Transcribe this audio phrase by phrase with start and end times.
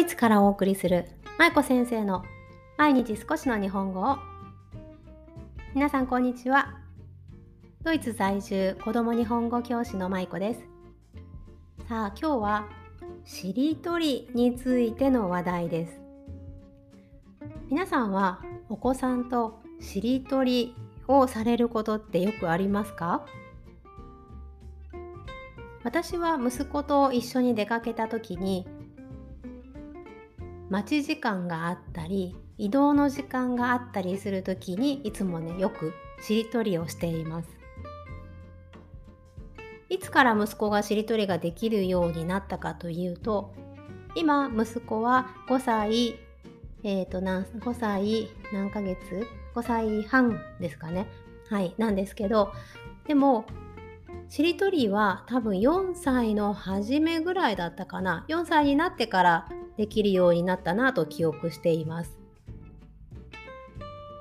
[0.00, 1.04] イツからお送りする
[1.38, 2.24] 舞子先生の
[2.78, 4.16] 毎日少しの日本語を。
[5.74, 6.78] 皆さんこんにちは。
[7.82, 10.60] ドイツ在住子供日本語教師の舞子です。
[11.86, 12.68] さあ今日は
[13.26, 16.00] しりとりについての話題です。
[17.68, 18.40] 皆さんは
[18.70, 20.74] お子さんとしりとり
[21.08, 23.26] をされることってよくありますか？
[25.84, 28.66] 私は息子と一緒に出かけた時に
[30.70, 37.48] 待ち時間があったり移動の時間があったりする時にいつもねよくしりとりをしています。
[39.88, 43.52] いつから息子がしりとりができるようになったかというと
[44.14, 46.14] 今息子は5歳
[46.84, 48.96] えっ、ー、と何5歳何ヶ月
[49.56, 51.08] 5歳半ですかね。
[51.48, 52.52] はいなんですけど
[53.08, 53.44] でも
[54.30, 58.24] しりとりは多分4歳の初めぐらいだったかな。
[58.28, 62.16] 4歳になってからできるようになったなと記憶しています。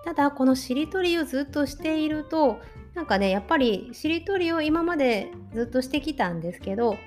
[0.03, 2.57] ただこのしりとりをずっとしていると
[2.95, 6.97] なんかねやっぱりしりとりを今までずっとしてきたんですけど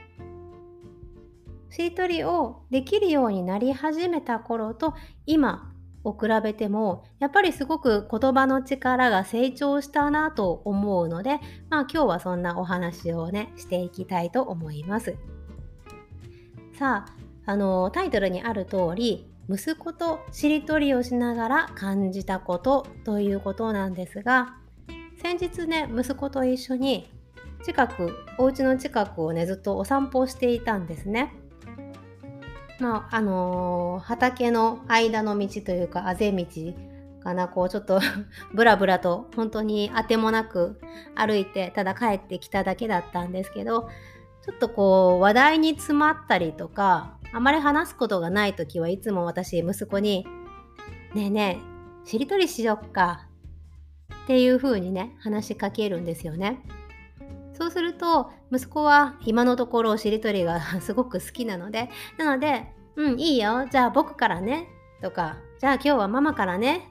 [1.70, 4.94] しりとりをできるようになり始めた頃と
[5.26, 5.72] 今
[6.04, 11.38] を比べてもやっぱりすごく言葉の力が成長したなと思うので、
[11.70, 15.16] まあ、今日はそんなお話をねしていきたいと思います。
[16.78, 24.56] さああのタイトルにある通り息子としりとりをしながら感じたことということなんですが
[25.20, 27.10] 先日ね息子と一緒に
[27.64, 31.34] 近くお家の近くをねずっとお散歩していたんですね。
[32.82, 36.44] まああのー、畑の間の道というかあぜ道
[37.22, 38.00] かなこうちょっと
[38.52, 40.80] ブラブラと本当にあてもなく
[41.14, 43.88] 歩いてただ帰ってきただけだったんですけど
[44.44, 50.26] ちょっとこう話題に詰まったりとかあまり話すことがない時はいつも私息子に
[51.14, 51.60] 「ねえね
[52.04, 53.28] えしりとりしよっか」
[54.24, 56.60] っていう風にね話しかけるんですよね。
[57.54, 63.66] そうすると息子は今のところしりとりが すごく好きなのでなので「うんいいよ。
[63.70, 64.68] じゃあ僕からね」
[65.02, 66.88] とか「じゃあ今日はママからね」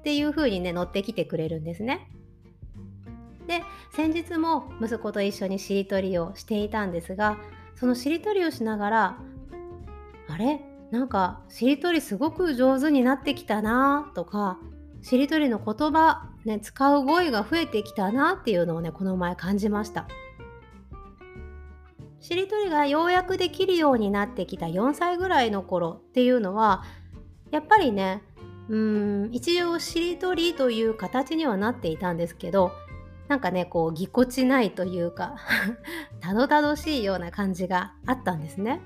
[0.00, 2.10] っていう風にね乗ってきてくれるんですね。
[3.46, 7.38] で先日も息子と一緒にしりとりをしていたんですが
[7.74, 9.18] そのしりとりをしながら
[10.28, 10.60] あれ？
[10.90, 14.10] なんかしりとりすごく上手になってきたな。
[14.14, 14.58] とか
[15.02, 20.06] しりとりの言葉、ね、使う語彙が増えてきたなっていうのをねこの前感じました。
[22.24, 26.82] しりとりがようやくできるようになってきた4歳ぎらいの頃っていうのは
[27.50, 28.22] やっぱりね
[28.70, 32.72] うん一応しりとりという形にはなっていたんですけど
[33.28, 35.36] なんかねこうぎこちないというか
[36.20, 38.80] たどたどしいような感じがあったんですね。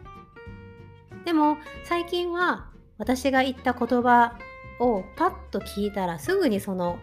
[1.25, 2.66] でも最近は
[2.99, 4.37] 私が言った言葉
[4.81, 6.99] をパッと聞いたらすぐにその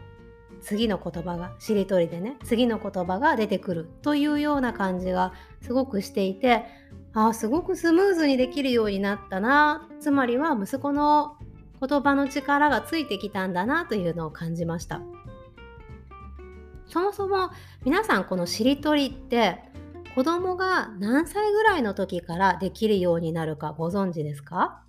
[0.62, 6.66] 次の言葉がしりとりでね次の言葉が出てくるというような感じがすごくしていて
[7.14, 9.88] ああすごくスムーズにできるようになったな。
[10.00, 11.38] つまりは息子の
[11.80, 15.02] 言葉の力がついてきたんだなというのを感じました。
[16.88, 17.52] そもそも
[17.84, 19.60] 皆さんこのしりとりって
[20.14, 24.84] 子供が何歳ぐらいの時からできるようになるかご存知ですか？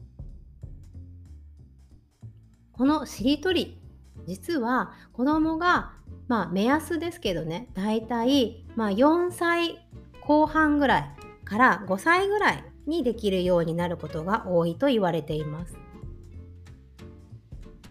[2.72, 3.80] このしりとり
[4.26, 5.92] 実は子供が
[6.28, 9.86] まあ目安ですけどねだいたい4歳
[10.20, 11.10] 後半ぐらい
[11.44, 15.76] から5歳ぐらいにできるようになることが多いと言われています。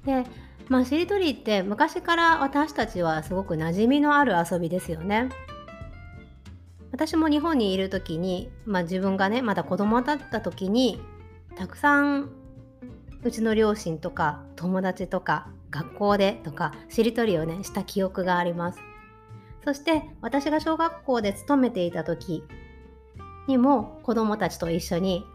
[0.05, 0.23] で
[0.67, 5.29] まあしりとりって昔から私たちはすごく馴染みのある遊びですよね。
[6.91, 11.01] 私も日本にいる時に、まあ、自分がねまだ子供だった時に
[11.57, 12.29] たくさん
[13.21, 18.79] うちの両親とか友達とか学校でとかしりとりをねした記憶があります。
[19.63, 22.43] そして私が小学校で勤めていた時
[23.47, 25.25] にも子供たちと一緒に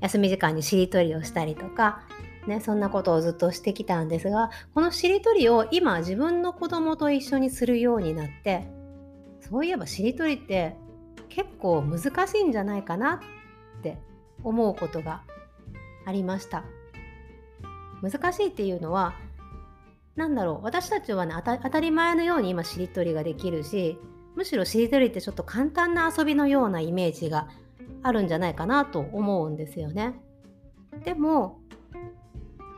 [0.00, 2.02] 休み時間にしりとりをしたりとか
[2.46, 8.68] ね、そんなことをずっとしてきたんですがこのしりとりを今自分の子供と一緒にするようになって
[9.40, 10.76] そういえばしりとりって
[11.28, 13.20] 結構難しいんじゃないかな
[13.78, 13.98] って
[14.44, 15.22] 思うことが
[16.04, 16.62] ありました。
[18.00, 19.14] 難しいっていうのは
[20.16, 23.98] 何だろう私たちはね当たり前のように今しりとりができるし
[24.34, 27.48] むしろしりとりってちょっと簡単な遊びのようなイメージが
[28.02, 30.14] あるんじゃないかなと思うんですよね
[31.04, 31.60] でも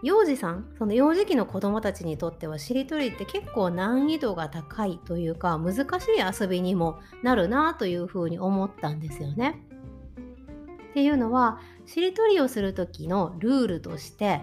[0.02, 9.61] 幼児さんその幼児期の子どもたちにとってはしりとりって結構難易度が高いというか難しい遊びにもなるなというふうに思ったんですよね。
[10.91, 14.43] っていうのはしりとりをする時のルールとして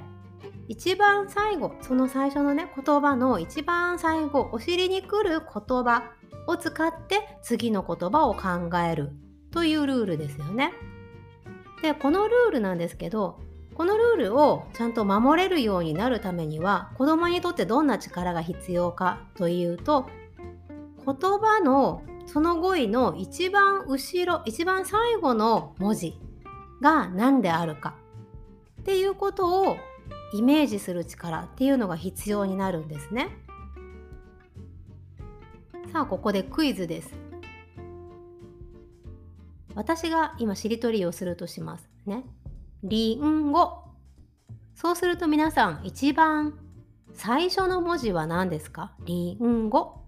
[0.67, 6.11] 一番最後その最初のね言葉の一番最後お尻に来る言葉
[6.47, 9.11] を使って次の言葉を考える
[9.51, 10.73] というルールですよね。
[11.81, 13.39] でこのルールなんですけど
[13.75, 20.07] このルールをちゃんと守れるようになるためには子供にとってどんな力が必要かというと
[21.05, 26.19] 言葉のその語彙の一番後ろ一番最後の文字
[26.81, 27.95] が何であるか
[28.81, 29.77] っていうことを
[30.33, 33.29] イメージする力っていうのが必要になるんですね。
[35.91, 37.13] さあここでクイズです。
[39.75, 42.23] 私が今しりとりをするとしますね。
[42.83, 43.83] りんご。
[44.73, 46.57] そうすると皆さん一番
[47.13, 48.93] 最初の文字は何ですか？
[49.05, 50.01] りんご。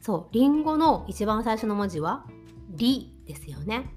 [0.00, 2.24] そう、りんごの一番最初の文字は
[2.70, 3.90] りですよね。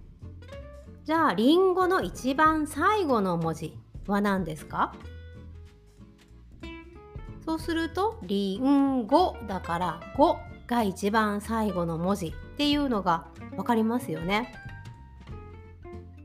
[1.06, 3.78] じゃありんごの一番最後の文字
[4.08, 4.94] は何ですか？
[7.46, 10.38] そうすると「りんご」だから「ご」
[10.68, 14.54] が一番最後の文字っていうのが分かりますよね。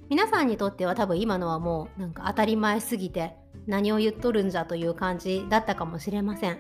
[0.09, 3.35] 皆さんにとっては多分今のはもうなんか当たり前すぎて
[3.67, 6.59] 何を言っとるんじゃという感じだったかもしれません。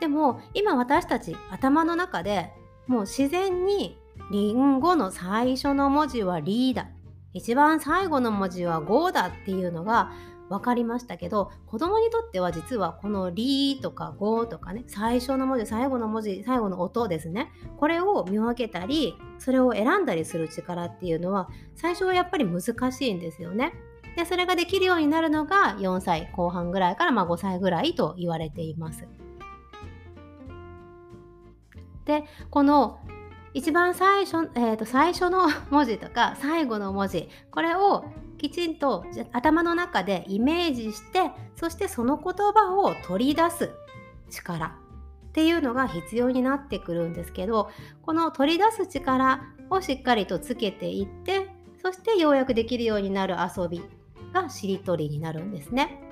[0.00, 2.52] でも今私たち頭の中で
[2.88, 3.98] もう自然に
[4.32, 6.88] りんごの最初の文字はリーだ
[7.34, 10.10] 一番最後の文字はゴーだっていうのが
[10.48, 23.72] 分かりましたけど子供にとっては実はこの「リ」とか「ゴ」とかね最初の文字最後の文字最後の音ですねこれを見分けたりそれを選んだりする力っていうのは最初はやっぱり難しいんですよね。
[24.16, 29.06] でそれができるようになるのが4歳後半ぐらいからまあ5歳ぐらいと言われています。
[32.04, 32.98] でこの
[33.54, 38.04] 一番最初,、えー、と最初の文字とか最後の文字これを
[38.38, 43.70] きちんと頭の中でイメージしてそしてその言葉を取り出す
[44.30, 44.66] 力
[45.28, 47.70] っていうのが必要になってくるんですけど
[48.02, 51.48] この取り出す力をしっかりとつけていって
[51.82, 53.82] そしてようやくできるようになる遊び
[54.32, 56.02] がしりとりになるんですね。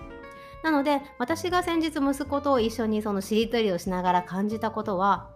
[0.63, 5.31] なので私が先日息子と一緒にそのしりとりをしながら感じたことは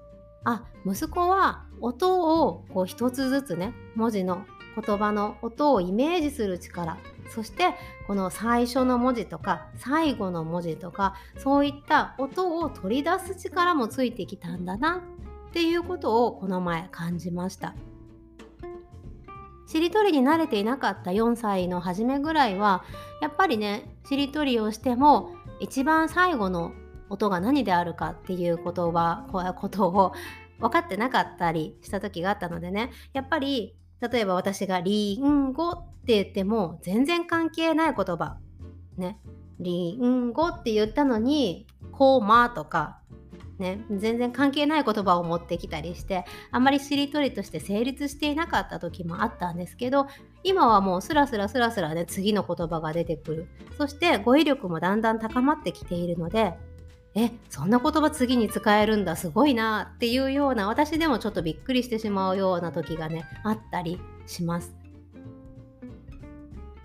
[0.45, 4.45] あ息子は音をこう一つずつね文字の
[4.77, 6.99] 言葉の音をイメージする力
[7.35, 7.75] そして
[8.07, 15.03] この最初の文字とか最後の文字とかそういった音を取り出す力もついてきたんだな
[15.49, 17.75] っていうことをこの前感じました。
[19.67, 22.83] しりとりに慣れていなかった4歳の初めぐらいは
[23.23, 25.31] やっぱりねしりとりをしても
[25.61, 26.73] 一番最後の
[27.09, 30.13] 音が何であるかっていう言葉ことを
[30.59, 35.75] 分かってなかったりした時があったのでねやっぱり例えば私がリンゴっ
[36.07, 38.39] て言っても全然関係ない言葉。
[38.97, 39.19] ね。
[39.59, 43.01] リンゴって言ったのにコーマとか。
[43.59, 50.07] ね、全然関係ない言葉を持ってきたりしてあんまりしりとりとして成立していなかった時もあったんですけど
[50.45, 53.49] 今はもうスラスラスラスラね次の言葉が出てくる。
[53.77, 56.55] そして語彙力もだんだん高まってきているので
[57.15, 64.75] えそんな言葉次に使えるんだすごいなっていうような私でもちょっとびっくりしてしまうような時がねあったりします。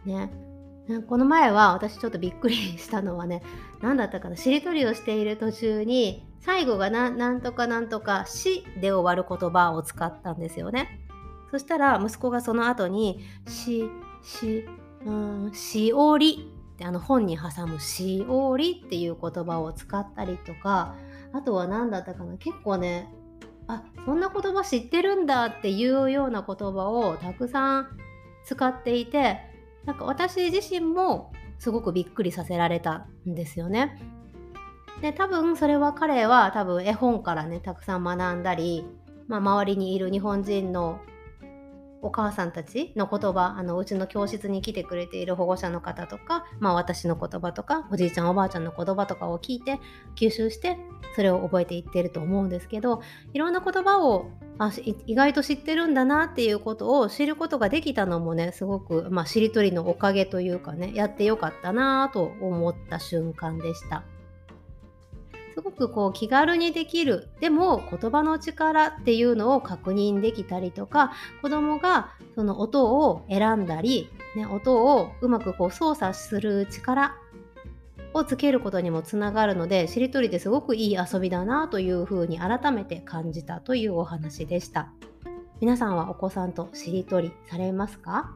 [0.05, 0.31] ね
[1.07, 3.41] この前は私ちょっとびっくりしたのはね
[3.81, 11.01] 何だったかなしりとりをしている途中に最後がなんとかなんとか「し」で終わる言葉を使ったんですよね。
[11.51, 13.89] そしたら息子がその後に「し」
[14.21, 14.65] 「し」
[15.05, 20.95] 「うん、しおり」であの本に挟む「しおり」っていう言葉を使ったりとか
[21.33, 23.13] あとは何だったかな結構ね
[23.67, 27.87] あそんな言葉知ってるんだっていうような言葉をたくさん
[28.43, 29.39] 使っていて
[29.85, 33.97] なんか私自身もすごくびっくりさせられたんですよね。
[35.01, 38.85] で多分それは彼は多分絵本からねたくさん学んだり、
[39.27, 40.99] まあ、周りにいる日本人の
[42.05, 49.79] お母さんたちの言葉あのうちの教室に来てくれている保護者の方とか、まあ、私の言葉とかおじいちゃんおばあちゃんの言葉とかを聞いて
[50.15, 50.77] 吸収して
[51.15, 53.01] それを覚えていってると思うんですけど
[53.33, 54.71] いろんな言葉をあ
[55.07, 64.03] 意外と知ってるんだなっていうことを知ることができたのもねすごく、まあ、しりとりのおかげというかねやってよかったなと思った瞬間でした。
[65.55, 77.15] すごくこう気軽にできるでも言葉の力っていうのを確認できたりとか子どもがその音を選んだり、ね、音をうまくこう操作する力
[78.13, 84.91] をつけることにもつながるのでしりとりってすごくいい遊びだなというふうに改めて感じたというお話でした。
[85.61, 88.31] 皆さんはお子さんとしりとりされますか？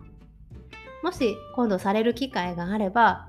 [1.04, 3.28] もし今度される機会があれば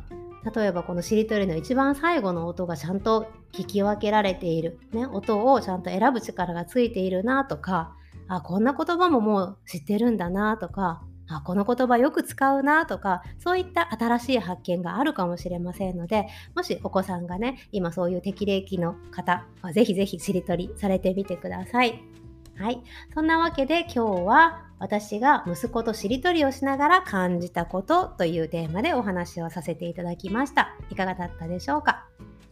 [0.54, 7.94] 例えばこのしりとりの一番最後の音がちゃんと聞き分けられている、ね、音をちゃんと選ぶ力がついているなとか
[8.28, 22.19] あこんな言葉ももう知ってるんだなとかあこの言葉よく使うなとかそういった新しい発見があるかもしれませんのでもしお子さんがね今そういう適齢期の方はぜひぜひしりとりされてみてください。
[22.60, 22.82] はい。
[23.14, 30.76] そんなわけで今日は私が息子としりとりをしながら感じたことというテーマでお話をさせていただきました。
[30.90, 32.04] いかがだったでしょうか？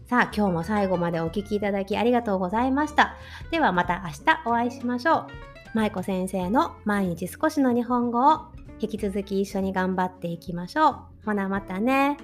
[0.07, 3.17] さあ今日も最後までお聴きいただきありがとうございました。
[3.51, 5.27] ではまた明日お会いしましょう。
[5.75, 8.47] 舞子先生の毎日少しの日本語を
[8.81, 10.97] 引き続き一緒に頑張っていきましょう。
[11.27, 12.17] ほなまたね。